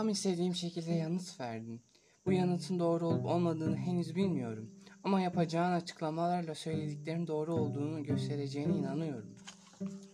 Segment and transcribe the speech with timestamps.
[0.00, 1.80] Tam istediğim şekilde yanıt verdin.
[2.26, 4.70] Bu yanıtın doğru olup olmadığını henüz bilmiyorum.
[5.04, 9.36] Ama yapacağın açıklamalarla söylediklerin doğru olduğunu göstereceğine inanıyorum.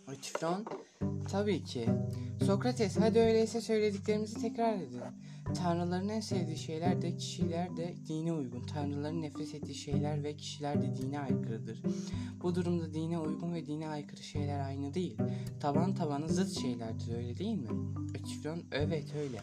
[0.06, 0.64] Ötifron,
[1.30, 1.88] tabii ki.
[2.46, 5.02] Sokrates, hadi öyleyse söylediklerimizi tekrar edelim.
[5.54, 8.62] Tanrıların en sevdiği şeyler de kişiler de dine uygun.
[8.62, 11.82] Tanrıların nefret ettiği şeyler ve kişiler de dine aykırıdır.
[12.42, 15.16] Bu durumda dine uygun ve dine aykırı şeyler aynı değil.
[15.60, 17.68] Taban tabana zıt şeylerdir öyle değil mi?
[18.14, 19.40] Ötifron, evet öyle.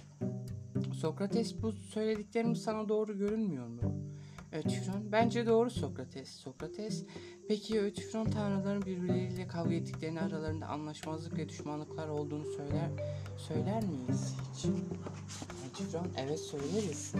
[1.04, 3.82] Sokrates bu söylediklerim sana doğru görünmüyor mu?
[4.52, 6.30] Ötifron, bence doğru Sokrates.
[6.30, 7.06] Sokrates,
[7.48, 12.90] peki Ötifron tanrıların birbirleriyle kavga ettiklerini aralarında anlaşmazlık ve düşmanlıklar olduğunu söyler
[13.38, 14.66] söyler miyiz hiç?
[15.70, 17.14] Ötifron, evet söyleriz.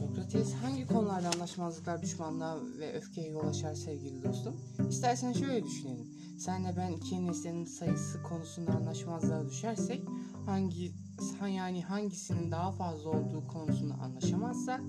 [0.00, 4.54] Sokrates, hangi konularda anlaşmazlıklar düşmanlığa ve öfkeye yol açar sevgili dostum?
[4.88, 6.06] İstersen şöyle düşünelim.
[6.38, 10.02] Senle ben iki nesnenin sayısı konusunda anlaşmazlığa düşersek
[10.46, 11.03] hangi
[11.48, 14.80] yani hangisinin daha fazla olduğu konusunda anlaşamazsak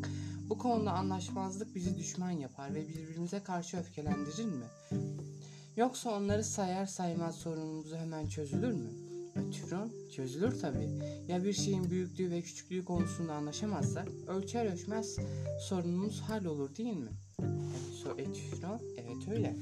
[0.50, 4.66] bu konuda anlaşmazlık bizi düşman yapar ve birbirimize karşı öfkelendirir mi?
[5.78, 8.90] Yoksa onları sayar saymaz sorunumuzu hemen çözülür mü?
[9.36, 10.90] Ötüron çözülür tabi.
[11.28, 15.18] Ya bir şeyin büyüklüğü ve küçüklüğü konusunda anlaşamazsak ölçer ölçmez
[15.59, 17.12] sorunumuz hallolur değil mi?
[18.09, 19.56] Ötüron evet öyle.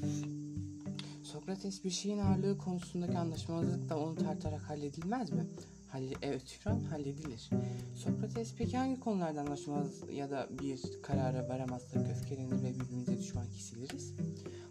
[1.22, 5.46] Sokrates bir şeyin ağırlığı konusundaki anlaşmazlık da onu tartarak halledilmez mi?
[5.94, 7.50] Halle, şifren halledilir.
[7.94, 14.14] Sokrates peki hangi konularda anlaşmaz ya da bir karara varamazsak öfkelenir ve birbirimize düşman kesiliriz?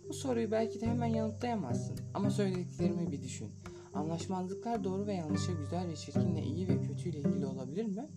[0.10, 3.50] Bu soruyu belki de hemen yanıtlayamazsın ama söylediklerimi bir düşün.
[3.94, 8.08] Anlaşmazlıklar doğru ve yanlışa güzel ve çirkinle iyi ve kötüyle ilgili olabilir mi?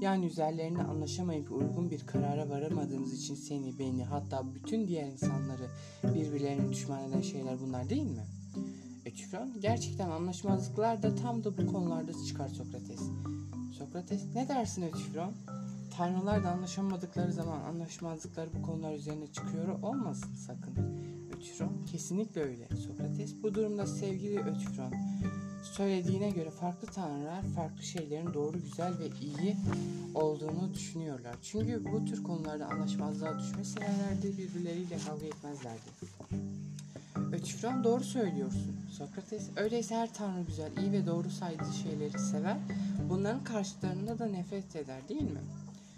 [0.00, 5.68] Yani üzerlerinde anlaşamayıp uygun bir karara varamadığımız için seni, beni hatta bütün diğer insanları
[6.04, 8.24] birbirlerine düşman eden şeyler bunlar değil mi?
[9.14, 13.00] Ekifron, gerçekten anlaşmazlıklar da tam da bu konularda çıkar Sokrates.
[13.78, 15.32] Sokrates, ne dersin Ekifron?
[15.96, 20.74] Tanrılar da anlaşamadıkları zaman anlaşmazlıkları bu konular üzerine çıkıyor olmasın sakın.
[21.36, 22.68] Ötüfron, kesinlikle öyle.
[22.86, 24.92] Sokrates, bu durumda sevgili Ötüfron,
[25.62, 29.56] söylediğine göre farklı tanrılar farklı şeylerin doğru, güzel ve iyi
[30.14, 31.36] olduğunu düşünüyorlar.
[31.42, 36.13] Çünkü bu tür konularda anlaşmazlığa düşmeselerdi birbirleriyle kavga etmezlerdi.
[37.34, 38.76] Ötüfron doğru söylüyorsun.
[38.90, 42.56] Sokrates öyleyse her tanrı güzel, iyi ve doğru saydığı şeyleri sever.
[43.08, 45.40] Bunların karşılarında da nefret eder değil mi?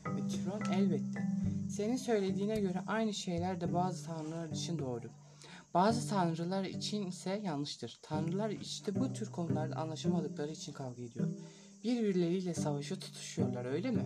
[0.04, 1.28] Ötüfron elbette.
[1.70, 5.06] Senin söylediğine göre aynı şeyler de bazı tanrılar için doğru.
[5.74, 7.98] Bazı tanrılar için ise yanlıştır.
[8.02, 11.28] Tanrılar işte bu tür konularda anlaşamadıkları için kavga ediyor.
[11.84, 14.04] Birbirleriyle savaşı tutuşuyorlar öyle mi?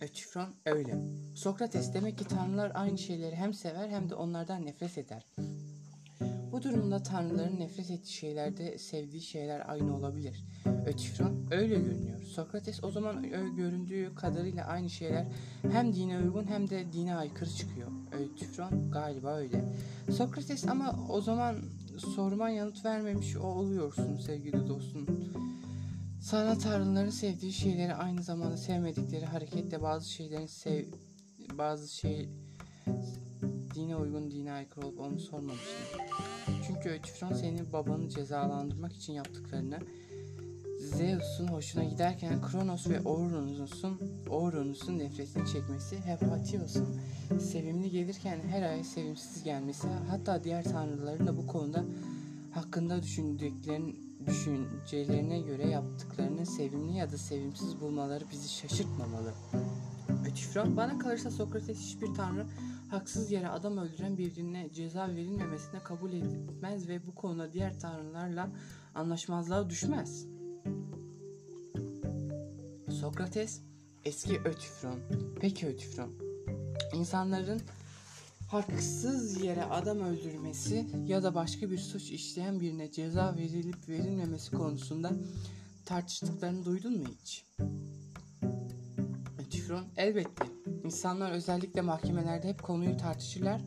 [0.00, 0.94] Ötüfron öyle.
[1.34, 5.26] Sokrates demek ki tanrılar aynı şeyleri hem sever hem de onlardan nefret eder.
[6.52, 10.44] Bu durumda tanrıların nefret ettiği şeylerde sevdiği şeyler aynı olabilir.
[10.86, 12.22] Ötüfron öyle görünüyor.
[12.22, 13.22] Sokrates o zaman
[13.56, 15.26] göründüğü kadarıyla aynı şeyler
[15.70, 17.88] hem dine uygun hem de dine aykırı çıkıyor.
[18.12, 19.64] Ötüfron galiba öyle.
[20.16, 21.56] Sokrates ama o zaman
[21.98, 25.06] soruma yanıt vermemiş oluyorsun sevgili dostum.
[26.20, 30.84] Sana tanrıların sevdiği şeyleri aynı zamanda sevmedikleri hareketle bazı şeylerin sev
[31.58, 32.28] bazı şey
[33.74, 36.00] dine uygun dine aykırı olup onu sormamıştım.
[36.66, 39.78] Çünkü Ötüfron senin babanı cezalandırmak için yaptıklarını
[40.78, 44.00] Zeus'un hoşuna giderken Kronos ve Oronus'un
[44.30, 47.00] Oronus'un nefretini çekmesi, Hepatios'un
[47.40, 51.84] sevimli gelirken Hera'ya sevimsiz gelmesi, hatta diğer tanrıların da bu konuda
[52.54, 59.34] hakkında düşündüklerin düşüncelerine göre yaptıklarını sevimli ya da sevimsiz bulmaları bizi şaşırtmamalı.
[60.30, 62.46] Ötifron bana kalırsa Sokrates hiçbir tanrı
[62.90, 68.50] haksız yere adam öldüren birine ceza verilmemesine kabul etmez ve bu konuda diğer tanrılarla
[68.94, 70.26] anlaşmazlığa düşmez.
[72.90, 73.62] Sokrates
[74.04, 75.00] eski Ötifron.
[75.40, 76.10] Peki Ötifron.
[76.92, 77.60] İnsanların
[78.48, 85.12] haksız yere adam öldürmesi ya da başka bir suç işleyen birine ceza verilip verilmemesi konusunda
[85.84, 87.44] tartıştıklarını duydun mu hiç?
[89.50, 90.44] Tifron, elbette.
[90.84, 93.60] İnsanlar özellikle mahkemelerde hep konuyu tartışırlar.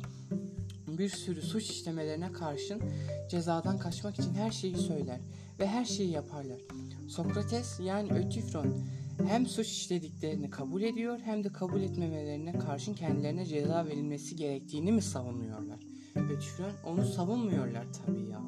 [0.87, 2.81] Bir sürü suç işlemelerine karşın
[3.29, 5.19] cezadan kaçmak için her şeyi söyler
[5.59, 6.61] ve her şeyi yaparlar.
[7.09, 8.83] Sokrates yani Ötifron
[9.27, 15.01] hem suç işlediklerini kabul ediyor hem de kabul etmemelerine karşın kendilerine ceza verilmesi gerektiğini mi
[15.01, 15.79] savunuyorlar?
[16.15, 18.41] Ötüfren onu savunmuyorlar tabii ya.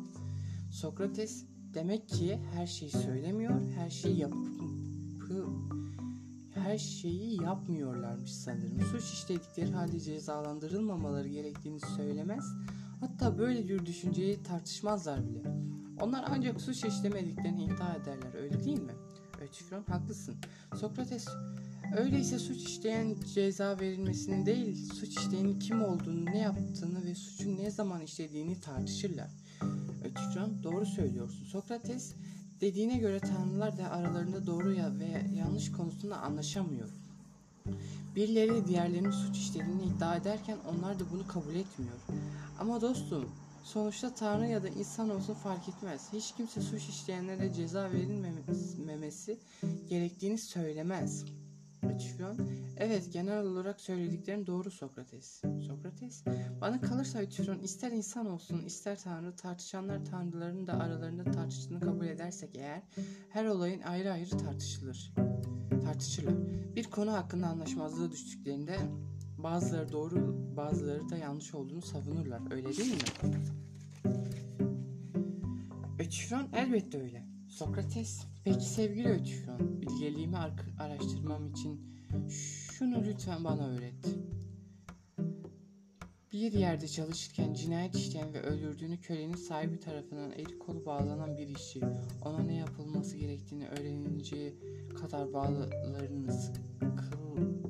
[0.72, 4.54] Sokrates demek ki her şeyi söylemiyor, her şeyi yapı
[6.64, 8.82] her şeyi yapmıyorlarmış sanırım.
[8.82, 12.46] Suç işledikleri halde cezalandırılmamaları gerektiğini söylemez.
[13.00, 15.42] Hatta böyle bir düşünceyi tartışmazlar bile.
[16.02, 18.94] Onlar ancak suç işlemediklerini iddia ederler öyle değil mi?
[19.54, 20.36] Ötifron haklısın.
[20.80, 21.28] Sokrates
[21.98, 27.72] öyleyse suç işleyen ceza verilmesini değil suç işleyenin kim olduğunu ne yaptığını ve suçun ne
[27.72, 29.32] zaman işlediğini tartışırlar.
[30.04, 31.46] Ötifron doğru söylüyorsun.
[31.46, 32.14] Sokrates
[32.62, 36.90] dediğine göre tanrılar da aralarında doğru ya ve yanlış konusunda anlaşamıyor.
[38.16, 41.98] Birileri diğerlerinin suç işlediğini iddia ederken onlar da bunu kabul etmiyor.
[42.60, 43.30] Ama dostum
[43.64, 46.14] sonuçta tanrı ya da insan olsun fark etmez.
[46.14, 49.40] Hiç kimse suç işleyenlere ceza verilmemesi
[49.90, 51.26] gerektiğini söylemez.
[51.84, 52.38] Ötifron,
[52.78, 55.42] evet genel olarak söylediklerin doğru Sokrates.
[55.68, 56.24] Sokrates,
[56.62, 62.56] bana kalırsa Ötifron ister insan olsun ister tanrı tartışanlar tanrıların da aralarında tartıştığını kabul edersek
[62.56, 62.82] eğer
[63.30, 65.14] her olayın ayrı ayrı tartışılır.
[65.84, 66.36] Tartışırlar.
[66.76, 68.78] Bir konu hakkında anlaşmazlığa düştüklerinde
[69.44, 72.42] bazıları doğru bazıları da yanlış olduğunu savunurlar.
[72.52, 72.98] Öyle değil mi?
[76.00, 77.26] Ötifron elbette öyle.
[77.50, 80.38] Sokrates, peki sevgili Ötifron, bilgeliğimi
[80.80, 81.82] araştırmam için
[82.30, 84.06] şunu lütfen bana öğret.
[86.32, 91.82] Bir yerde çalışırken cinayet işleyen ve öldürdüğünü kölenin sahibi tarafından eli kolu bağlanan bir işçi
[92.26, 94.54] ona ne yapılması gerektiğini öğreninceye
[95.02, 96.62] kadar bağlarının sıkıl,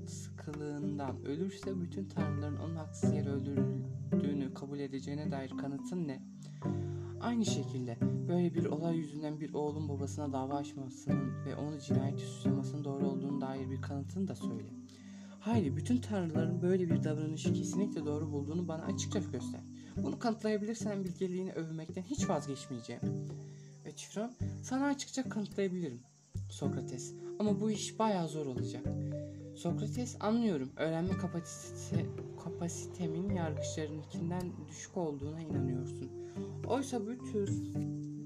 [0.09, 6.21] sıkılığından ölürse bütün tanrıların onun haksız yere öldürüldüğünü kabul edeceğine dair kanıtın ne?
[7.21, 7.97] Aynı şekilde
[8.27, 13.41] böyle bir olay yüzünden bir oğlun babasına dava açmasının ve onu cinayeti suçlamasının doğru olduğunu
[13.41, 14.69] dair bir kanıtını da söyle.
[15.39, 19.61] Hayır, bütün tanrıların böyle bir davranışı kesinlikle doğru bulduğunu bana açıkça göster.
[20.03, 23.01] Bunu kanıtlayabilirsen bilgeliğini övmekten hiç vazgeçmeyeceğim.
[23.85, 25.99] Ve Çifron, sana açıkça kanıtlayabilirim.
[26.49, 28.85] Sokrates, ama bu iş bayağı zor olacak.
[29.55, 30.71] Sokrates, anlıyorum.
[30.75, 32.05] Öğrenme kapasite,
[32.43, 36.11] kapasitemin yargıçlarınkinden düşük olduğuna inanıyorsun.
[36.67, 37.49] Oysa bu tür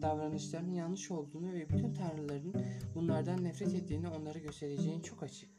[0.01, 2.53] davranışların yanlış olduğunu ve bütün tanrıların
[2.95, 5.49] bunlardan nefret ettiğini onlara göstereceğin çok açık.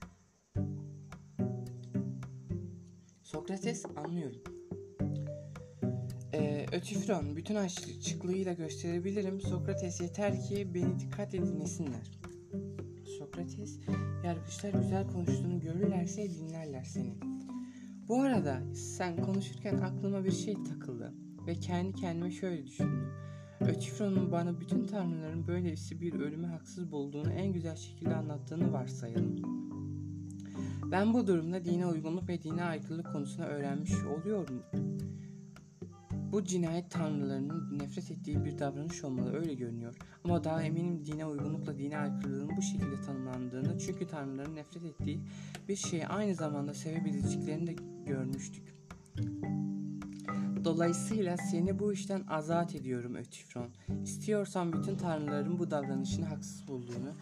[3.22, 4.42] Sokrates anlıyorum.
[6.34, 9.40] Ee, Ötifron bütün açıklığıyla gösterebilirim.
[9.40, 12.17] Sokrates yeter ki beni dikkatle dinlesinler.
[13.38, 13.78] Sokrates
[14.24, 17.14] yargıçlar güzel konuştuğunu görürlerse dinlerler seni.
[18.08, 21.14] Bu arada sen konuşurken aklıma bir şey takıldı
[21.46, 23.12] ve kendi kendime şöyle düşündüm.
[23.60, 29.36] Ötifron'un bana bütün tanrıların böylesi bir ölümü haksız bulduğunu en güzel şekilde anlattığını varsayalım.
[30.90, 34.62] Ben bu durumda dine uygunluk ve dine aykırılık konusunu öğrenmiş oluyorum.
[36.32, 39.96] Bu cinayet tanrılarının nefret ettiği bir davranış olmalı öyle görünüyor.
[40.24, 45.20] Ama daha eminim dine uygunlukla dine aykırılığın bu şekilde tanımlandığını çünkü tanrıların nefret ettiği
[45.68, 47.74] bir şeyi aynı zamanda sevebileceklerini de
[48.06, 48.78] görmüştük.
[50.64, 53.68] Dolayısıyla seni bu işten azat ediyorum Ötifron.
[54.04, 57.12] İstiyorsan bütün tanrıların bu davranışını haksız bulduğunu,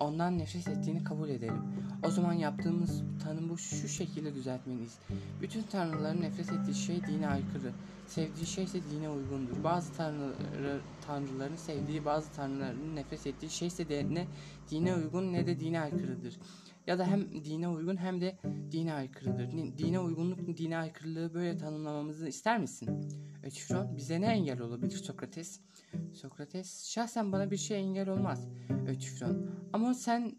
[0.00, 1.62] ondan nefret ettiğini kabul edelim.
[2.02, 4.98] O zaman yaptığımız tanımı şu şekilde düzeltmeliyiz.
[5.42, 7.72] Bütün tanrıların nefret ettiği şey dine aykırı.
[8.06, 9.64] Sevdiği şey ise dine uygundur.
[9.64, 14.26] Bazı tanrıları, tanrıların sevdiği bazı tanrıların nefret ettiği şey ise ne
[14.70, 16.36] dine uygun ne de dine aykırıdır.
[16.90, 18.38] Ya da hem dine uygun hem de
[18.72, 19.52] dine aykırıdır.
[19.78, 23.10] Dine uygunluk, dine aykırılığı böyle tanımlamamızı ister misin?
[23.42, 25.60] Ötifron bize ne engel olabilir Sokrates?
[26.12, 28.48] Sokrates şahsen bana bir şey engel olmaz.
[28.88, 30.32] Ötifron ama sen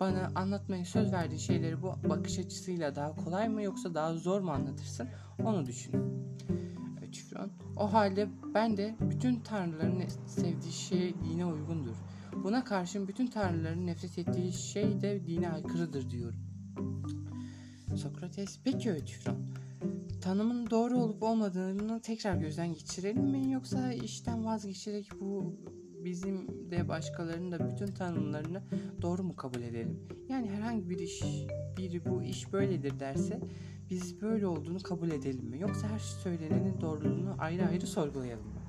[0.00, 4.50] bana anlatmaya söz verdiğin şeyleri bu bakış açısıyla daha kolay mı yoksa daha zor mu
[4.50, 5.08] anlatırsın
[5.44, 5.94] onu düşün.
[7.02, 11.96] Ötifron o halde ben de bütün tanrıların sevdiği şey dine uygundur.
[12.42, 16.38] Buna karşın bütün tanrıların nefret ettiği şey de dine aykırıdır diyorum.
[17.96, 19.36] Sokrates peki Ötifron
[20.24, 25.56] tanımın doğru olup olmadığını tekrar gözden geçirelim mi yoksa işten vazgeçerek bu
[26.04, 28.62] bizim de başkalarının da bütün tanımlarını
[29.02, 30.00] doğru mu kabul edelim?
[30.28, 31.22] Yani herhangi bir iş,
[31.76, 33.40] biri bu iş böyledir derse
[33.90, 35.60] biz böyle olduğunu kabul edelim mi?
[35.60, 38.63] Yoksa her şey söylenenin doğruluğunu ayrı ayrı sorgulayalım mı?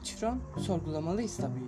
[0.00, 1.60] Ötifron sorgulamalıyız tabii.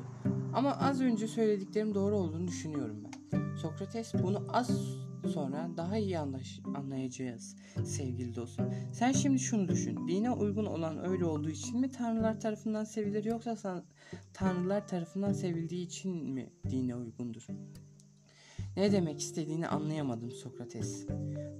[0.54, 3.56] Ama az önce söylediklerim doğru olduğunu düşünüyorum ben.
[3.56, 4.70] Sokrates bunu az
[5.32, 8.66] sonra daha iyi anlaş- anlayacağız sevgili dostum.
[8.92, 10.08] Sen şimdi şunu düşün.
[10.08, 13.84] Dine uygun olan öyle olduğu için mi tanrılar tarafından sevilir yoksa san-
[14.34, 17.46] tanrılar tarafından sevildiği için mi dine uygundur?
[18.76, 21.06] Ne demek istediğini anlayamadım Sokrates.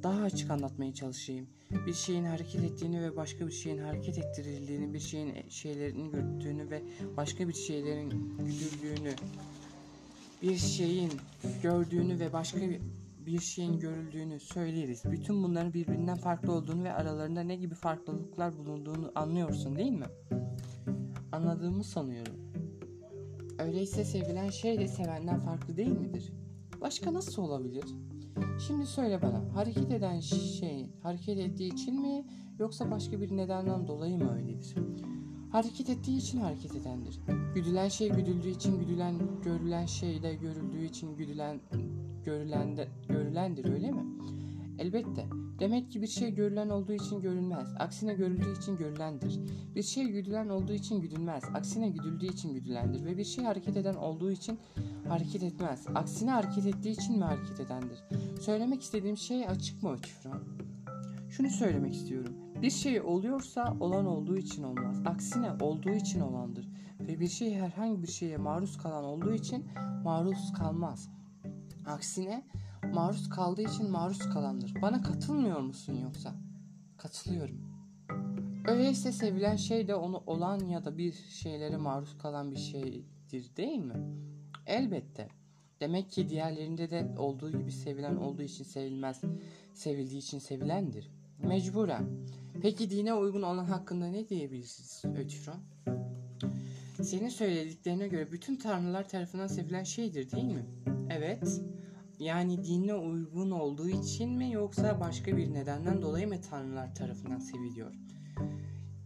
[0.03, 1.47] Daha açık anlatmaya çalışayım.
[1.87, 6.83] Bir şeyin hareket ettiğini ve başka bir şeyin hareket ettirildiğini, bir şeyin şeylerin yürüttüğünü ve
[7.17, 9.15] başka bir şeylerin güdüldüğünü,
[10.43, 11.13] bir şeyin
[11.63, 12.61] gördüğünü ve başka
[13.27, 15.03] bir şeyin görüldüğünü söyleriz.
[15.05, 20.07] Bütün bunların birbirinden farklı olduğunu ve aralarında ne gibi farklılıklar bulunduğunu anlıyorsun değil mi?
[21.33, 22.35] Anladığımı sanıyorum.
[23.59, 26.33] Öyleyse sevilen şey de sevenden farklı değil midir?
[26.81, 27.85] Başka nasıl olabilir?
[28.67, 32.25] Şimdi söyle bana, hareket eden şey hareket ettiği için mi
[32.59, 34.75] yoksa başka bir nedenden dolayı mı öyledir?
[35.53, 37.21] Hareket ettiği için hareket edendir.
[37.55, 41.61] Güdülen şey güdüldüğü için güdülen, görülen şey de görüldüğü için güdülen,
[42.25, 44.05] görülen de, görülendir öyle mi?
[44.81, 45.27] Elbette.
[45.59, 47.75] Demek ki bir şey görülen olduğu için görülmez.
[47.79, 49.41] Aksine görüldüğü için görülendir.
[49.75, 51.45] Bir şey güdülen olduğu için güdülmez.
[51.55, 53.05] Aksine güdüldüğü için güdülendir.
[53.05, 54.59] Ve bir şey hareket eden olduğu için
[55.09, 55.87] hareket etmez.
[55.95, 57.99] Aksine hareket ettiği için mi hareket edendir?
[58.41, 60.43] Söylemek istediğim şey açık mı Ötüfran?
[61.31, 62.35] Şunu söylemek istiyorum.
[62.63, 65.03] Bir şey oluyorsa olan olduğu için olmaz.
[65.07, 66.69] Aksine olduğu için olandır.
[67.01, 69.65] Ve bir şey herhangi bir şeye maruz kalan olduğu için
[70.05, 71.11] maruz kalmaz.
[71.87, 72.45] Aksine
[72.93, 74.75] maruz kaldığı için maruz kalandır.
[74.83, 76.35] Bana katılmıyor musun yoksa?
[76.97, 77.71] Katılıyorum.
[78.69, 83.79] Öyleyse sevilen şey de onu olan ya da bir şeylere maruz kalan bir şeydir değil
[83.79, 83.95] mi?
[84.67, 85.29] Elbette.
[85.81, 89.21] Demek ki diğerlerinde de olduğu gibi sevilen olduğu için sevilmez,
[89.75, 91.11] sevildiği için sevilendir.
[91.39, 92.07] Mecburen.
[92.63, 95.61] Peki dine uygun olan hakkında ne diyebilirsiniz Ötüfron?
[97.03, 100.67] Senin söylediklerine göre bütün tanrılar tarafından sevilen şeydir değil mi?
[101.11, 101.63] Evet.
[102.21, 107.93] Yani dine uygun olduğu için mi yoksa başka bir nedenden dolayı mı tanrılar tarafından seviliyor?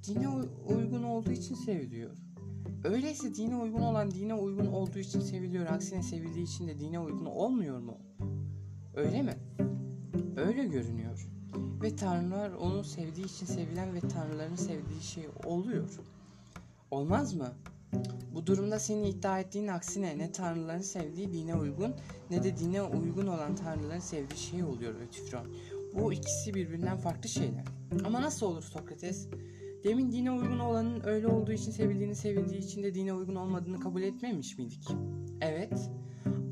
[0.06, 0.28] Dine
[0.68, 2.10] uygun olduğu için seviliyor.
[2.84, 5.66] Öyleyse dine uygun olan dine uygun olduğu için seviliyor.
[5.66, 7.98] Aksine sevildiği için de dine uygun olmuyor mu?
[8.94, 9.34] Öyle mi?
[10.36, 11.28] Öyle görünüyor.
[11.82, 16.00] Ve tanrılar onu sevdiği için sevilen ve tanrıların sevdiği şey oluyor.
[16.90, 17.52] Olmaz mı?
[18.34, 21.94] Bu durumda senin iddia ettiğin aksine ne tanrıların sevdiği dine uygun
[22.30, 25.46] ne de dine uygun olan tanrıların sevdiği şey oluyor Ötüfron.
[25.94, 27.64] Bu ikisi birbirinden farklı şeyler.
[28.04, 29.28] Ama nasıl olur Sokrates?
[29.84, 34.02] Demin dine uygun olanın öyle olduğu için sevildiğini sevildiği için de dine uygun olmadığını kabul
[34.02, 34.88] etmemiş miydik?
[35.40, 35.90] Evet.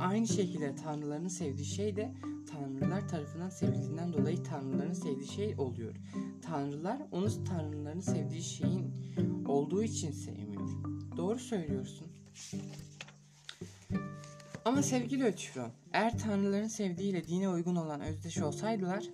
[0.00, 2.14] Aynı şekilde tanrıların sevdiği şey de
[2.50, 5.94] tanrılar tarafından sevildiğinden dolayı tanrıların sevdiği şey oluyor.
[6.42, 8.94] Tanrılar onu tanrıların sevdiği şeyin
[9.46, 10.91] olduğu için sevmiyor.
[11.16, 12.06] Doğru söylüyorsun.
[14.64, 19.04] Ama sevgili Ötüfron, eğer tanrıların sevdiğiyle dine uygun olan özdeş olsaydılar,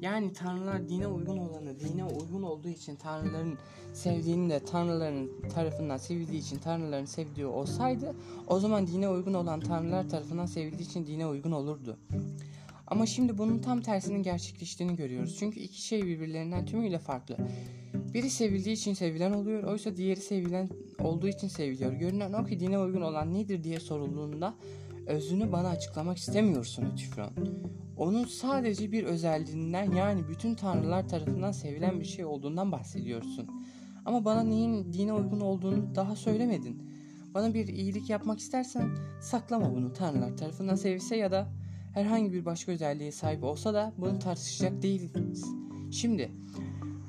[0.00, 3.58] yani tanrılar dine uygun olanı dine uygun olduğu için tanrıların
[3.92, 8.14] sevdiğini de tanrıların tarafından sevildiği için tanrıların sevdiği olsaydı,
[8.46, 11.98] o zaman dine uygun olan tanrılar tarafından sevildiği için dine uygun olurdu.
[12.86, 15.36] Ama şimdi bunun tam tersinin gerçekleştiğini görüyoruz.
[15.38, 17.36] Çünkü iki şey birbirlerinden tümüyle farklı.
[18.14, 20.68] Biri sevildiği için sevilen oluyor, oysa diğeri sevilen
[21.00, 21.92] olduğu için seviliyor.
[21.92, 24.54] Görünen o ki dine uygun olan nedir diye sorulduğunda
[25.06, 27.30] özünü bana açıklamak istemiyorsun Ötüfron.
[27.96, 33.48] Onun sadece bir özelliğinden yani bütün tanrılar tarafından sevilen bir şey olduğundan bahsediyorsun.
[34.04, 36.82] Ama bana neyin dine uygun olduğunu daha söylemedin.
[37.34, 41.48] Bana bir iyilik yapmak istersen saklama bunu tanrılar tarafından sevilse ya da
[41.94, 45.44] herhangi bir başka özelliğe sahip olsa da bunu tartışacak değiliz.
[45.90, 46.30] Şimdi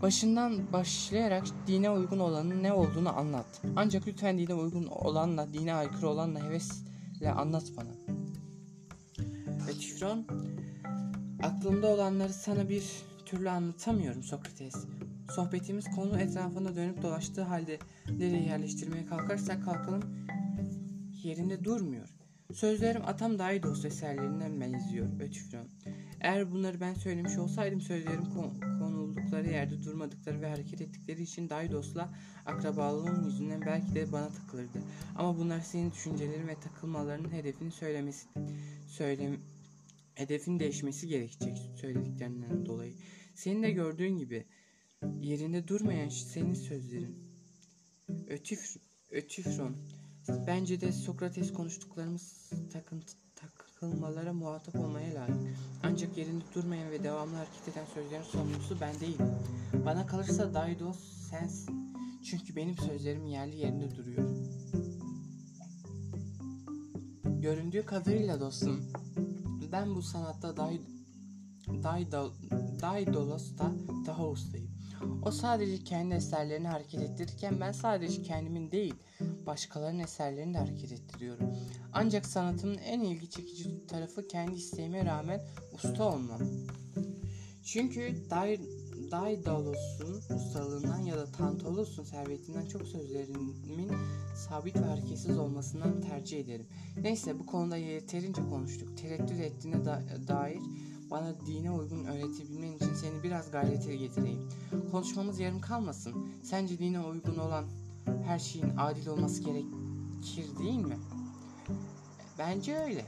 [0.02, 3.62] başından başlayarak dine uygun olanın ne olduğunu anlat.
[3.76, 8.16] Ancak lütfen dine uygun olanla dine aykırı olanla hevesle anlat bana.
[9.68, 10.26] Ve Tifron,
[11.44, 12.84] aklımda olanları sana bir
[13.26, 14.76] türlü anlatamıyorum Sokrates.
[15.36, 17.80] Sohbetimiz konu etrafında dönüp dolaştığı halde
[18.18, 20.04] nereye yerleştirmeye kalkarsak kalkalım
[21.24, 22.15] yerinde durmuyor.
[22.54, 25.68] Sözlerim atam dahi dost eserlerinden benziyor Ötüfron.
[26.22, 28.24] Eğer bunları ben söylemiş olsaydım sözlerim
[28.80, 32.14] konuldukları yerde durmadıkları ve hareket ettikleri için dahi dostla
[32.46, 34.84] akrabalığım yüzünden belki de bana takılırdı.
[35.16, 38.28] Ama bunlar senin düşüncelerin ve takılmalarının hedefini söylemesi,
[38.88, 39.38] söylem,
[40.16, 42.94] hedefin değişmesi gerekecek söylediklerinden dolayı.
[43.36, 44.46] Senin de gördüğün gibi
[45.22, 47.16] yerinde durmayan senin sözlerin.
[48.28, 48.78] Ötüf,
[49.12, 49.76] Ötüfron
[50.30, 55.58] Bence de Sokrates konuştuklarımız takıntı, takılmalara muhatap olmaya layık.
[55.84, 59.32] Ancak yerinde durmayan ve devamlı hareket eden sözlerin sorumlusu ben değilim.
[59.86, 61.96] Bana kalırsa Daidos sensin.
[62.24, 64.30] Çünkü benim sözlerim yerli yerinde duruyor.
[67.42, 68.92] Göründüğü kadarıyla dostum,
[69.72, 70.82] ben bu sanatta Day,
[71.84, 72.32] Daidol,
[72.82, 73.72] Daidolos'ta
[74.06, 74.72] daha ustayım.
[75.22, 78.96] O sadece kendi eserlerini hareket ettirirken ben sadece kendimin değil,
[79.46, 81.56] başkalarının eserlerini de hareket ettiriyorum.
[81.94, 85.42] Ancak sanatımın en ilgi çekici tarafı kendi isteğime rağmen
[85.74, 86.42] usta olmam.
[87.64, 88.30] Çünkü
[89.12, 93.92] Daidalos'un ustalığından ya da Tantalos'un servetinden çok sözlerimin
[94.36, 96.68] sabit ve hareketsiz olmasından tercih ederim.
[97.02, 98.98] Neyse bu konuda yeterince konuştuk.
[98.98, 100.60] Tereddüt ettiğine da dair
[101.12, 104.50] bana dine uygun öğretebilmen için seni biraz gayrete getireyim.
[104.92, 106.14] Konuşmamız yarım kalmasın.
[106.44, 107.66] Sence dine uygun olan
[108.26, 110.98] her şeyin adil olması gerekir değil mi?
[112.38, 113.06] Bence öyle.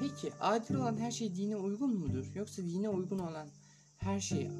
[0.00, 2.26] Peki adil olan her şey dine uygun mudur?
[2.34, 3.48] Yoksa dine uygun olan
[3.98, 4.50] her şey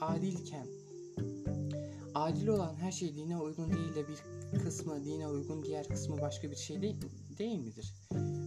[0.00, 0.66] adilken
[2.14, 6.50] adil olan her şey dine uygun değil de bir kısmı dine uygun diğer kısmı başka
[6.50, 6.96] bir şey değil,
[7.38, 7.94] değil midir?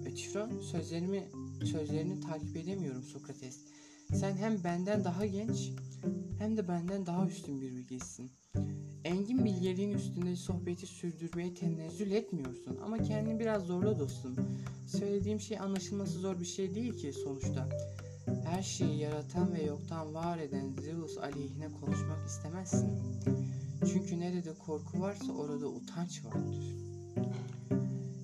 [0.05, 1.29] Ötifron sözlerimi
[1.71, 3.59] sözlerini takip edemiyorum Sokrates.
[4.13, 5.71] Sen hem benden daha genç
[6.39, 8.31] hem de benden daha üstün bir bilgisin.
[9.03, 14.35] Engin bilgeliğin üstünde sohbeti sürdürmeye tenezzül etmiyorsun ama kendini biraz zorla dostum.
[14.87, 17.69] Söylediğim şey anlaşılması zor bir şey değil ki sonuçta.
[18.45, 22.89] Her şeyi yaratan ve yoktan var eden Zeus aleyhine konuşmak istemezsin.
[23.93, 26.75] Çünkü nerede korku varsa orada utanç vardır.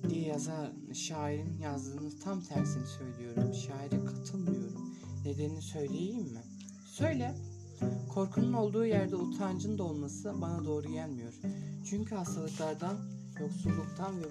[0.08, 3.54] Diye yazar şairin yazdığını tam tersini söylüyorum.
[3.54, 4.93] Şaire katılmıyorum.
[5.24, 6.40] Nedenini söyleyeyim mi?
[6.86, 7.34] Söyle.
[8.14, 11.32] Korkunun olduğu yerde utancın da olması bana doğru gelmiyor.
[11.90, 12.96] Çünkü hastalıklardan,
[13.40, 14.26] yoksulluktan ve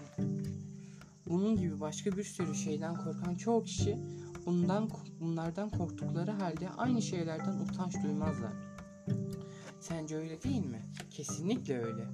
[1.28, 3.98] bunun gibi başka bir sürü şeyden korkan çoğu kişi
[4.46, 8.54] bundan bunlardan korktukları halde aynı şeylerden utanç duymazlar.
[9.80, 10.82] Sence öyle değil mi?
[11.12, 12.06] Kesinlikle öyle.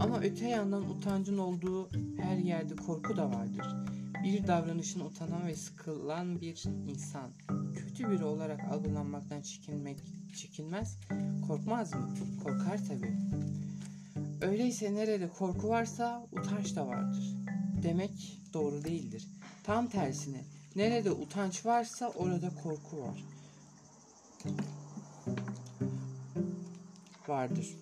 [0.00, 1.88] Ama öte yandan utancın olduğu
[2.18, 3.93] her yerde korku da vardır.
[4.24, 7.30] Bir davranışın utanan ve sıkılan bir insan
[7.74, 9.98] kötü biri olarak algılanmaktan çekinmek
[10.36, 10.98] çekinmez,
[11.48, 12.14] korkmaz mı?
[12.44, 13.16] Korkar tabii.
[14.40, 17.34] Öyleyse nerede korku varsa utanç da vardır.
[17.82, 19.28] Demek doğru değildir.
[19.64, 20.44] Tam tersine
[20.76, 23.24] nerede utanç varsa orada korku var.
[27.28, 27.76] Vardır.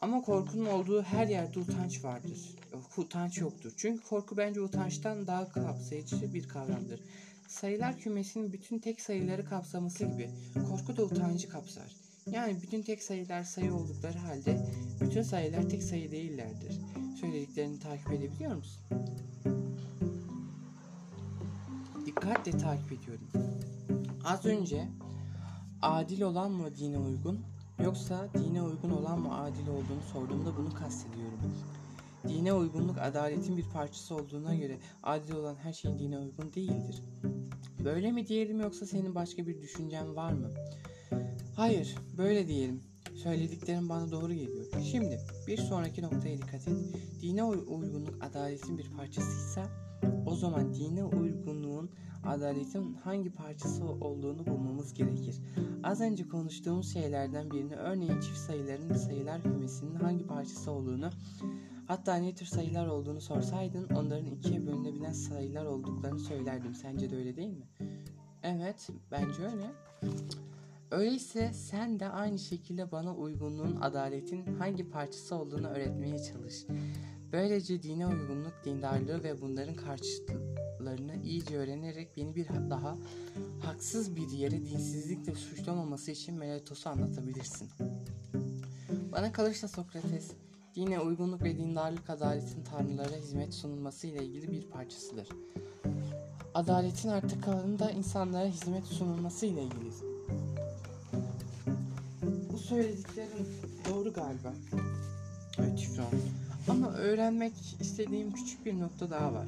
[0.00, 2.56] Ama korkunun olduğu her yerde utanç vardır.
[2.98, 3.72] Utanç yoktur.
[3.76, 7.00] Çünkü korku bence utançtan daha kapsayıcı bir kavramdır.
[7.48, 10.30] Sayılar kümesinin bütün tek sayıları kapsaması gibi
[10.70, 11.96] korku da utancı kapsar.
[12.30, 14.66] Yani bütün tek sayılar sayı oldukları halde
[15.00, 16.80] bütün sayılar tek sayı değillerdir.
[17.20, 18.82] Söylediklerini takip edebiliyor musun?
[22.06, 23.28] Dikkatle takip ediyorum.
[24.24, 24.88] Az önce
[25.82, 27.40] adil olan mı dine uygun
[27.84, 31.38] yoksa dine uygun olan mı adil olduğunu sorduğumda bunu kastediyorum.
[32.28, 37.02] Dine uygunluk adaletin bir parçası olduğuna göre adil olan her şey dine uygun değildir.
[37.84, 40.50] Böyle mi diyelim yoksa senin başka bir düşüncen var mı?
[41.56, 42.80] Hayır, böyle diyelim.
[43.14, 44.66] Söylediklerim bana doğru geliyor.
[44.90, 46.78] Şimdi bir sonraki noktaya dikkat et.
[47.22, 49.66] Dine uygunluk adaletin bir parçasıysa
[50.26, 51.90] o zaman dine uygunluğun
[52.26, 55.36] adaletin hangi parçası olduğunu bulmamız gerekir.
[55.82, 61.10] Az önce konuştuğumuz şeylerden birini örneğin çift sayıların sayılar kümesinin hangi parçası olduğunu
[61.86, 66.74] hatta ne tür sayılar olduğunu sorsaydın onların ikiye bölünebilen sayılar olduklarını söylerdim.
[66.74, 67.66] Sence de öyle değil mi?
[68.42, 69.70] Evet, bence öyle.
[70.90, 76.66] Öyleyse sen de aynı şekilde bana uygunluğun adaletin hangi parçası olduğunu öğretmeye çalış.
[77.32, 82.96] Böylece dine uygunluk, dindarlığı ve bunların karşıtlarını iyice öğrenerek beni bir daha
[83.62, 87.70] haksız bir yere dinsizlikle suçlamaması için Meletos'u anlatabilirsin.
[89.12, 90.30] Bana kalırsa Sokrates,
[90.76, 95.28] dine uygunluk ve dindarlık adaletin tanrılara hizmet sunulması ile ilgili bir parçasıdır.
[96.54, 99.90] Adaletin artık kalanında insanlara hizmet sunulması ile ilgili.
[102.52, 103.46] Bu söylediklerin
[103.88, 104.52] doğru galiba.
[105.58, 106.20] Ötifron.
[106.68, 109.46] Ama öğrenmek istediğim küçük bir nokta daha var.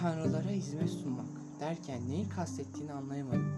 [0.00, 1.26] Tanrılara hizmet sunmak
[1.60, 3.52] derken neyi kastettiğini anlayamadım.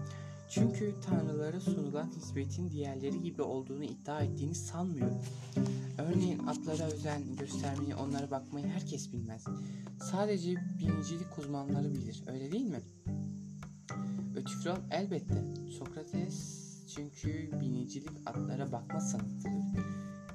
[0.49, 5.21] Çünkü tanrılara sunulan hizmetin diğerleri gibi olduğunu iddia ettiğini sanmıyorum.
[5.97, 9.45] Örneğin atlara özen göstermeyi, onlara bakmayı herkes bilmez.
[10.11, 12.81] Sadece binicilik uzmanları bilir, öyle değil mi?
[14.35, 15.43] Ötifron elbette.
[15.79, 19.51] Sokrates çünkü binicilik atlara bakma sanatıdır.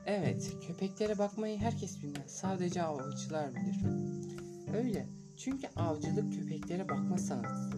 [0.07, 2.31] Evet, köpeklere bakmayı herkes bilmez.
[2.31, 3.77] Sadece avcılar bilir.
[4.77, 5.07] Öyle.
[5.37, 7.71] Çünkü avcılık köpeklere bakma sanatıdır.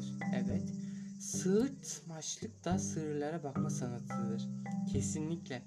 [1.35, 4.49] Sığırtmaçlık da sığırlara bakma sanatıdır.
[4.93, 5.63] Kesinlikle.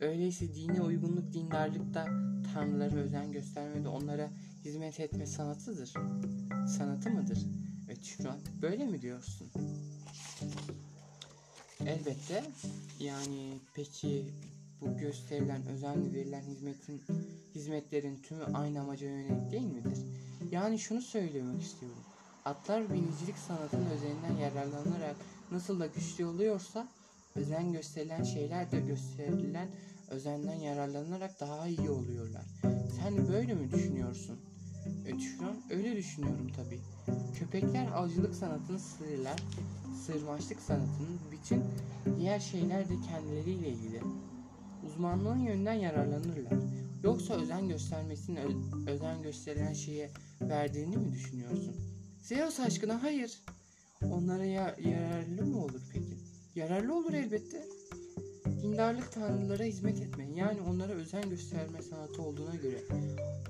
[0.00, 2.06] Öyleyse dine uygunluk dindarlık da
[2.54, 4.30] tanrılara özen gösterme de onlara
[4.64, 5.92] hizmet etme sanatıdır.
[6.68, 7.38] Sanatı mıdır?
[7.86, 8.28] Evet şu
[8.62, 9.48] böyle mi diyorsun?
[11.80, 12.44] Elbette.
[13.00, 14.26] Yani peki
[14.80, 17.02] bu gösterilen özenle verilen hizmetin
[17.54, 19.98] hizmetlerin tümü aynı amaca yönelik değil midir?
[20.50, 22.02] Yani şunu söylemek istiyorum.
[22.46, 25.16] Atlar binicilik sanatının özelinden yararlanarak
[25.50, 26.88] nasıl da güçlü oluyorsa
[27.34, 29.68] özen gösterilen şeyler de gösterilen
[30.10, 32.44] özenden yararlanarak daha iyi oluyorlar.
[33.00, 34.40] Sen böyle mi düşünüyorsun?
[35.06, 36.80] Ötüşron öyle düşünüyorum tabi.
[37.38, 39.42] Köpekler avcılık sanatını sığırlar,
[40.06, 41.64] sığırmaçlık sanatının bütün
[42.18, 44.00] diğer şeyler de kendileriyle ilgili.
[44.86, 46.58] Uzmanlığın yönden yararlanırlar.
[47.04, 48.40] Yoksa özen göstermesini
[48.86, 51.95] özen gösteren şeye verdiğini mi düşünüyorsun?
[52.26, 53.40] Zeus aşkına hayır.
[54.02, 56.16] Onlara ya- yararlı mı olur peki?
[56.54, 57.64] Yararlı olur elbette.
[58.62, 62.82] Dindarlık tanrılara hizmet etme yani onlara özen gösterme sanatı olduğuna göre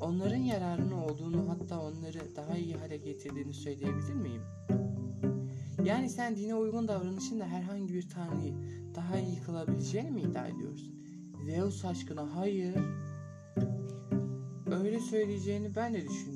[0.01, 4.43] onların yararına olduğunu hatta onları daha iyi hale getirdiğini söyleyebilir miyim?
[5.85, 8.55] Yani sen dine uygun davranışınla herhangi bir tanrıyı
[8.95, 10.95] daha iyi kılabileceğini mi iddia ediyorsun?
[11.47, 12.77] Zeus aşkına hayır.
[14.71, 16.36] Öyle söyleyeceğini ben de düşünmüyorum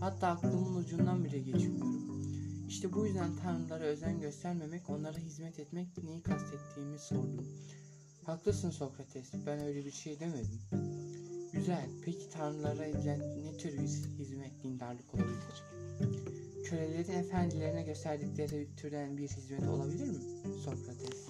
[0.00, 1.98] Hatta aklımın ucundan bile geçmiyorum.
[2.68, 7.46] İşte bu yüzden tanrılara özen göstermemek, onlara hizmet etmek neyi kastettiğimi sordum.
[8.24, 10.60] Haklısın Sokrates, ben öyle bir şey demedim.
[11.52, 15.62] Güzel, peki tanrılara edilen ne tür bir hizmet dindarlık olabilir?
[16.64, 20.18] Kölelerin efendilerine gösterdikleri türden bir hizmet olabilir mi?
[20.64, 21.28] Sokrates.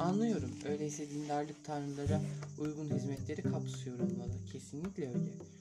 [0.00, 2.20] Anlıyorum, öyleyse dindarlık tanrılara
[2.58, 4.32] uygun hizmetleri kapsıyor olmalı.
[4.52, 5.59] Kesinlikle öyle.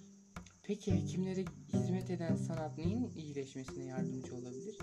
[0.70, 4.78] Peki hekimlere hizmet eden sanat neyin iyileşmesine yardımcı olabilir?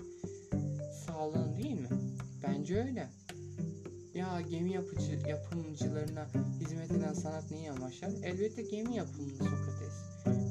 [1.05, 1.89] Sağlığın değil mi?
[2.43, 3.09] Bence öyle.
[4.13, 6.27] Ya gemi yapıcı yapımcılarına
[6.59, 8.09] hizmet eden sanat neyi amaçlar?
[8.23, 9.93] Elbette gemi yapımını Sokrates.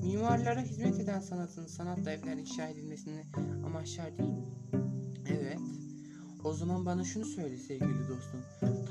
[0.02, 3.24] Mimarlara hizmet eden sanatın sanatla evler inşa edilmesini
[3.66, 4.46] amaçlar değil mi?
[5.28, 5.60] Evet.
[6.44, 8.44] O zaman bana şunu söyle sevgili dostum.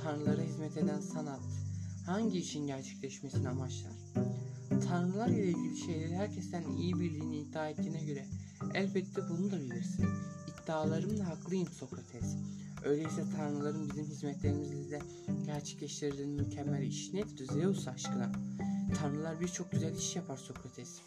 [0.03, 1.41] Tanrılara hizmet eden sanat
[2.05, 4.04] hangi işin gerçekleşmesini amaçlar?
[4.79, 8.25] Tanrılar ile ilgili şeyleri herkesten iyi bildiğini iddia ettiğine göre
[8.73, 10.05] elbette bunu da bilirsin.
[10.47, 12.35] İddialarımla haklıyım Sokrates.
[12.83, 14.99] Öyleyse tanrıların bizim hizmetlerimizle
[15.45, 18.31] gerçekleştirdiği mükemmel iş nedir Zeus aşkına?
[18.99, 21.01] Tanrılar birçok güzel iş yapar Sokrates.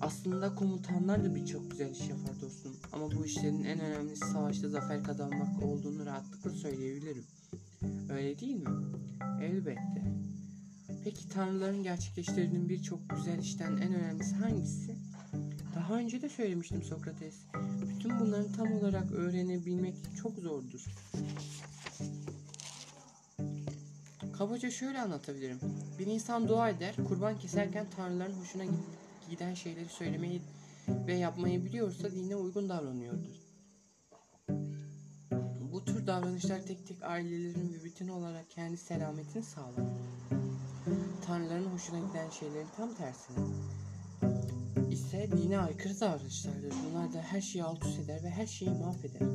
[0.00, 2.76] Aslında komutanlar da birçok güzel iş yapar dostum.
[2.92, 7.24] Ama bu işlerin en önemlisi savaşta zafer kazanmak olduğunu rahatlıkla söyleyebilirim.
[8.10, 8.70] Öyle değil mi?
[9.42, 10.07] Elbette.
[11.08, 14.96] Peki tanrıların gerçekleştirdiğinin birçok güzel işten en önemlisi hangisi?
[15.74, 17.34] Daha önce de söylemiştim Sokrates.
[17.88, 20.84] Bütün bunları tam olarak öğrenebilmek çok zordur.
[24.32, 25.60] Kabaca şöyle anlatabilirim.
[25.98, 28.64] Bir insan dua eder, kurban keserken tanrıların hoşuna
[29.30, 30.42] giden şeyleri söylemeyi
[30.88, 33.34] ve yapmayı biliyorsa dine uygun davranıyordur.
[35.72, 39.84] Bu tür davranışlar tek tek ailelerin ve bütün olarak kendi selametini sağlar.
[41.28, 43.36] Tanrıların hoşuna giden şeylerin tam tersine
[44.90, 46.72] ise dine aykırı davranışlardır.
[46.84, 49.28] Bunlar da her şeyi alt üst eder ve her şeyi mahveder.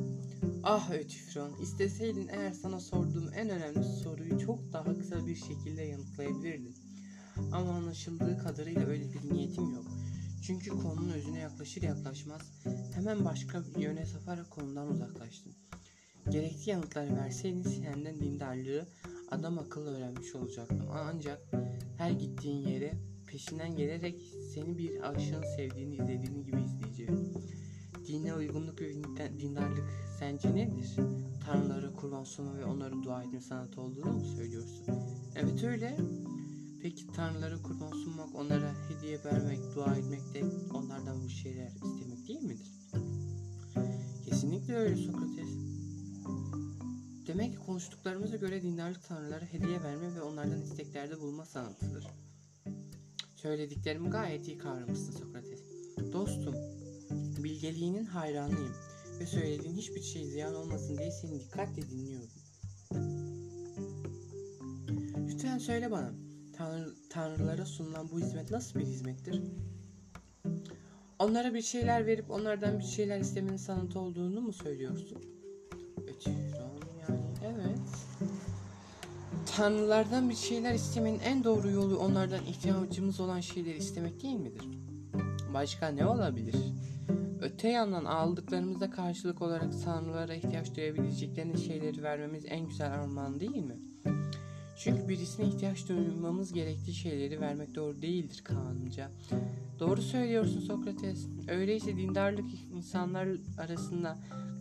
[0.62, 6.76] Ah Ötifron, isteseydin eğer sana sorduğum en önemli soruyu çok daha kısa bir şekilde yanıtlayabilirdin.
[7.52, 9.86] Ama anlaşıldığı kadarıyla öyle bir niyetim yok.
[10.46, 12.42] Çünkü konunun özüne yaklaşır yaklaşmaz
[12.94, 15.52] hemen başka bir yöne saparak konudan uzaklaştın.
[16.30, 18.88] Gerekli yanıtları verseydin senden dindarlığı
[19.30, 20.88] adam akıllı öğrenmiş olacaktım.
[20.92, 21.38] Ancak
[21.98, 22.94] her gittiğin yere
[23.26, 24.20] peşinden gelerek
[24.54, 27.32] seni bir aşığın sevdiğini izlediğini gibi izleyeceğim.
[28.06, 29.84] Dine uygunluk ve din- dindarlık
[30.18, 30.96] sence nedir?
[31.46, 34.86] Tanrılara kurban sunma ve onların dua etme sanatı olduğunu mu söylüyorsun?
[35.36, 35.96] Evet öyle.
[36.82, 42.42] Peki tanrılara kurban sunmak, onlara hediye vermek, dua etmek de onlardan bu şeyler istemek değil
[42.42, 42.72] midir?
[44.24, 45.48] Kesinlikle öyle Sokrates.
[47.26, 52.06] Demek ki konuştuklarımıza göre dindarlık tanrılara hediye verme ve onlardan isteklerde bulma sanatıdır.
[53.36, 55.60] Söylediklerimi gayet iyi kavramışsın Sokrates.
[56.12, 56.54] Dostum,
[57.44, 58.74] bilgeliğinin hayranıyım
[59.20, 62.30] ve söylediğin hiçbir şey ziyan olmasın diye seni dikkatle dinliyorum.
[65.28, 66.12] Lütfen söyle bana,
[66.56, 69.42] tanrı, tanrılara sunulan bu hizmet nasıl bir hizmettir?
[71.18, 75.33] Onlara bir şeyler verip onlardan bir şeyler istemenin sanatı olduğunu mu söylüyorsun?
[79.56, 84.64] Tanrılardan bir şeyler istemenin en doğru yolu onlardan ihtiyacımız olan şeyleri istemek değil midir?
[85.54, 86.54] Başka ne olabilir?
[87.42, 93.76] Öte yandan aldıklarımıza karşılık olarak tanrılara ihtiyaç duyabileceklerinin şeyleri vermemiz en güzel armağan değil mi?
[94.76, 99.10] Çünkü birisine ihtiyaç duymamız gerektiği şeyleri vermek doğru değildir kanunca.
[99.80, 101.26] Doğru söylüyorsun Sokrates.
[101.48, 104.18] Öyleyse dindarlık insanlar arasında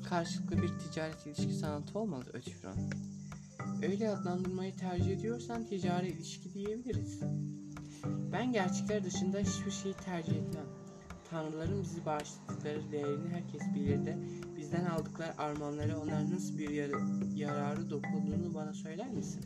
[0.10, 2.75] karşılıklı bir ticaret ilişki sanatı olmalı Ötifron.
[3.84, 7.19] Öyle adlandırmayı tercih ediyorsan ticari ilişki diyebiliriz.
[8.32, 10.65] Ben gerçekler dışında hiçbir şeyi tercih etmem.
[11.30, 14.17] Tanrıların bizi bağışladıkları değerini herkes bilir de
[14.58, 19.41] bizden aldıkları armağanları onlara nasıl bir yar- yararı dokunduğunu bana söyler misin?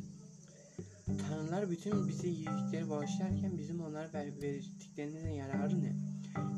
[1.29, 5.95] Tanrılar bütün bize iyilikleri bağışlarken bizim onlara ver- verdiklerinin yararı ne?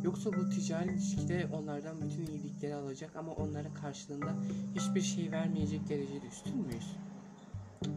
[0.04, 4.36] Yoksa bu ticari ilişkide onlardan bütün iyilikleri alacak ama onlara karşılığında
[4.76, 6.96] hiçbir şey vermeyecek derecede üstün müyüz?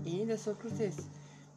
[0.07, 0.97] İyi de Sokrates,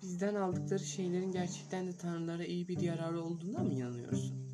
[0.01, 4.45] bizden aldıkları şeylerin gerçekten de tanrılara iyi bir yararı olduğuna mı inanıyorsun?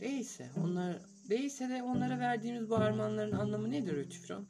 [0.00, 0.96] Değilse onlar
[1.30, 4.46] değilse de onlara verdiğimiz bu armağanların anlamı nedir Ötüfron?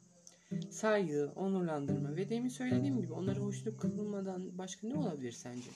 [0.69, 5.69] Saygı, onurlandırma ve demin söylediğim gibi onlara hoşnut kılınmadan başka ne olabilir sence?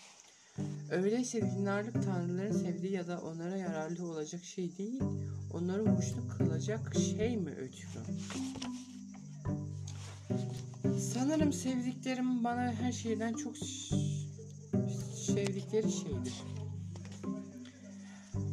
[0.92, 5.02] Öyleyse dindarlık tanrıların sevdiği ya da onlara yararlı olacak şey değil,
[5.54, 8.06] onları hoşnut kılacak şey mi Ötüfron?
[11.14, 13.58] Sanırım sevdiklerim bana her şeyden çok
[15.16, 16.34] sevdikleri şeydir.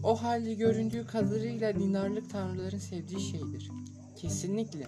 [0.02, 3.70] O halde göründüğü kadarıyla dindarlık tanrıların sevdiği şeydir.
[4.16, 4.86] Kesinlikle.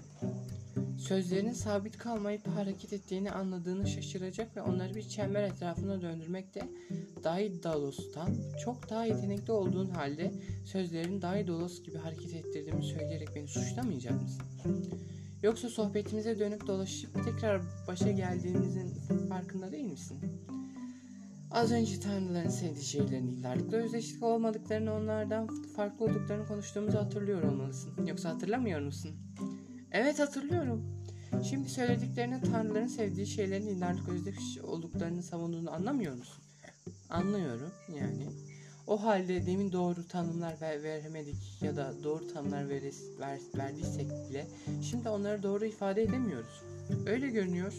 [0.99, 6.69] Sözlerinin sabit kalmayıp hareket ettiğini anladığını şaşıracak ve onları bir çember etrafına döndürmekte
[7.25, 10.33] Daidalos'tan çok daha yetenekli olduğun halde
[10.65, 14.43] sözlerin Daidalos gibi hareket ettirdiğimi söyleyerek beni suçlamayacak mısın?
[15.45, 18.95] Yoksa sohbetimize dönüp dolaşıp tekrar başa geldiğimizin
[19.29, 20.19] farkında değil misin?
[21.51, 28.07] Az önce tanrıların sevdiği şeylerin dindarlıkla özdeşlik olmadıklarını onlardan farklı olduklarını konuştuğumuzu hatırlıyor olmalısın.
[28.07, 29.11] Yoksa hatırlamıyor musun?
[29.93, 31.05] Evet hatırlıyorum.
[31.51, 36.45] Şimdi söylediklerine tanrıların sevdiği şeylerin dindarlık özdeş olduklarını savunduğunu anlamıyor musun?
[37.11, 38.29] Anlıyorum yani.
[38.87, 44.47] O halde demin doğru tanımlar ver, veremedik ya da doğru tanımlar veres, ver, verdiysek bile
[44.83, 46.63] şimdi onları doğru ifade edemiyoruz.
[47.07, 47.75] Öyle görünüyor.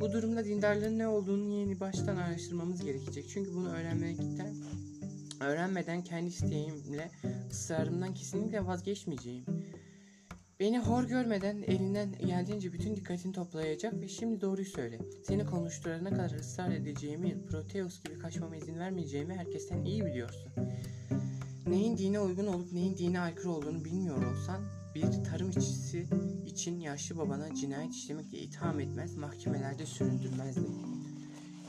[0.00, 3.28] Bu durumda dindarlığın ne olduğunu yeni baştan araştırmamız gerekecek.
[3.28, 4.54] Çünkü bunu öğrenmekten
[5.40, 7.10] öğrenmeden kendi isteğimle
[7.50, 9.44] ısrarımdan kesinlikle vazgeçmeyeceğim.
[10.60, 14.98] Beni hor görmeden elinden geldiğince bütün dikkatini toplayacak ve şimdi doğruyu söyle.
[15.26, 20.52] Seni konuşturana kadar ısrar edeceğimi, Proteus gibi kaçmama izin vermeyeceğimi herkesten iyi biliyorsun.
[21.66, 24.60] Neyin dine uygun olup neyin dine aykırı olduğunu bilmiyor olsan
[24.94, 26.06] bir tarım işçisi
[26.46, 30.60] için yaşlı babana cinayet işlemekle itham etmez, mahkemelerde süründürmezdi.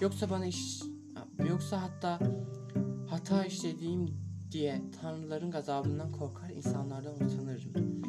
[0.02, 0.82] Yoksa bana iş
[1.50, 2.20] yoksa hatta
[3.10, 4.18] hata işlediğim
[4.52, 8.02] diye tanrıların gazabından korkar, insanlardan utanırım.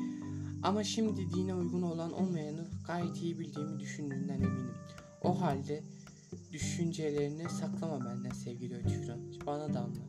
[0.62, 4.74] Ama şimdi dine uygun olan olmayanı gayet iyi bildiğimi düşündüğünden eminim.
[5.22, 5.82] O halde
[6.52, 9.20] düşüncelerini saklama benden sevgili Ötüfron.
[9.46, 10.08] Bana da anlat.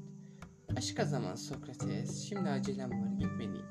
[0.75, 2.23] Başka zaman Sokrates.
[2.23, 3.65] Şimdi acelem var gitmeliyim.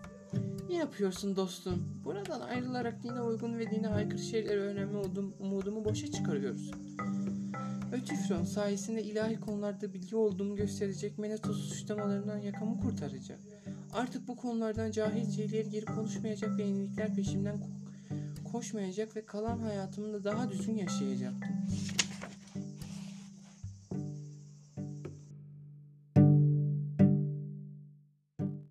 [0.68, 2.02] Ne yapıyorsun dostum?
[2.04, 6.70] Buradan ayrılarak dine uygun ve dine aykırı şeyleri öğrenme umudum, umudumu boşa çıkarıyoruz.
[7.92, 13.40] Ötüfron sayesinde ilahi konularda bilgi olduğumu gösterecek Menetos suçlamalarından yakamı kurtaracak.
[13.92, 20.24] Artık bu konulardan cahilce ileri geri konuşmayacak ve yenilikler peşimden ko- koşmayacak ve kalan hayatımda
[20.24, 21.50] daha düzgün yaşayacaktım.